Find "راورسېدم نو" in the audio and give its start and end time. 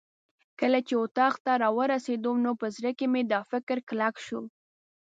1.63-2.51